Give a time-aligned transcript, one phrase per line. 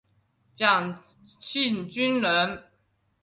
[0.55, 0.97] 蒋
[1.39, 2.63] 庆均人。